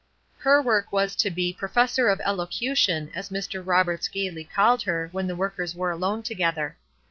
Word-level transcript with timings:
Her 0.39 0.59
work 0.59 0.91
was 0.91 1.15
to 1.17 1.29
be 1.29 1.53
"Professor 1.53 2.09
of 2.09 2.19
Elocution," 2.21 3.11
as 3.13 3.29
Mr. 3.29 3.61
Roberts 3.63 4.07
gaily 4.07 4.43
called 4.45 4.81
her 4.81 5.09
when 5.11 5.27
the 5.27 5.35
workers 5.35 5.75
were 5.75 5.91
alone 5.91 6.23
together. 6.23 6.75